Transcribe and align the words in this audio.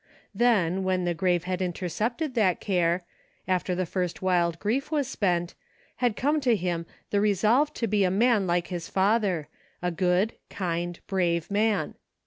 Then, 0.33 0.83
when 0.83 1.05
the 1.05 1.13
grave 1.13 1.43
had 1.43 1.61
intercepted 1.61 2.33
that 2.33 2.59
care, 2.59 3.03
after 3.47 3.75
the 3.75 3.85
first 3.85 4.19
wild 4.19 4.57
grief 4.57 4.89
was 4.89 5.07
spent, 5.07 5.53
had 5.97 6.15
come 6.15 6.41
to 6.41 6.55
him 6.55 6.87
the 7.11 7.21
resolve 7.21 7.71
to 7.75 7.85
be 7.85 8.03
a 8.03 8.09
man 8.09 8.47
like 8.47 8.69
his 8.69 8.89
father; 8.89 9.47
a 9.79 9.91
good, 9.91 10.33
kind, 10.49 10.99
brave 11.05 11.51
man. 11.51 11.93